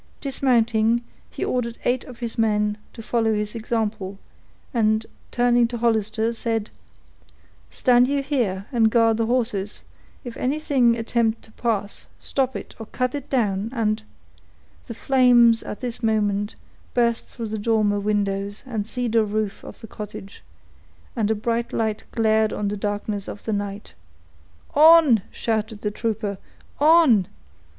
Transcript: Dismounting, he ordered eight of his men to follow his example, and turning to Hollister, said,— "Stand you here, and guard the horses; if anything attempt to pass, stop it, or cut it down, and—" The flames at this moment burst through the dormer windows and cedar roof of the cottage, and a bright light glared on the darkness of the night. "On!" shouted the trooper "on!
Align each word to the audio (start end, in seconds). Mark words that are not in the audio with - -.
Dismounting, 0.19 1.03
he 1.29 1.45
ordered 1.45 1.77
eight 1.85 2.05
of 2.05 2.17
his 2.21 2.35
men 2.35 2.79
to 2.93 3.03
follow 3.03 3.35
his 3.35 3.53
example, 3.53 4.17
and 4.73 5.05
turning 5.29 5.67
to 5.67 5.77
Hollister, 5.77 6.33
said,— 6.33 6.71
"Stand 7.69 8.07
you 8.07 8.23
here, 8.23 8.65
and 8.71 8.89
guard 8.89 9.17
the 9.17 9.27
horses; 9.27 9.83
if 10.23 10.35
anything 10.37 10.95
attempt 10.97 11.43
to 11.43 11.51
pass, 11.51 12.07
stop 12.17 12.55
it, 12.55 12.73
or 12.79 12.87
cut 12.87 13.13
it 13.13 13.29
down, 13.29 13.69
and—" 13.73 14.01
The 14.87 14.95
flames 14.95 15.61
at 15.61 15.81
this 15.81 16.01
moment 16.01 16.55
burst 16.95 17.27
through 17.27 17.49
the 17.49 17.59
dormer 17.59 17.99
windows 17.99 18.63
and 18.65 18.87
cedar 18.87 19.23
roof 19.23 19.63
of 19.63 19.81
the 19.81 19.87
cottage, 19.87 20.41
and 21.15 21.29
a 21.29 21.35
bright 21.35 21.73
light 21.73 22.05
glared 22.11 22.51
on 22.51 22.69
the 22.69 22.75
darkness 22.75 23.27
of 23.27 23.45
the 23.45 23.53
night. 23.53 23.93
"On!" 24.73 25.21
shouted 25.29 25.81
the 25.81 25.91
trooper 25.91 26.39
"on! 26.79 27.27